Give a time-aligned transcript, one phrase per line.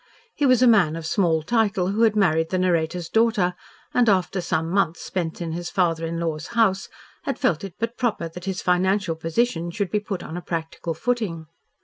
[0.33, 3.53] He was a man of small title, who had married the narrator's daughter,
[3.93, 6.89] and after some months spent in his father in law's house,
[7.25, 10.95] had felt it but proper that his financial position should be put on a practical
[10.95, 11.45] footing.